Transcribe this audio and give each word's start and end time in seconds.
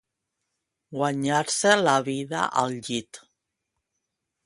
Guanyar-se 0.99 1.75
la 1.83 1.95
vida 2.09 2.49
al 2.65 2.77
llit. 2.89 3.25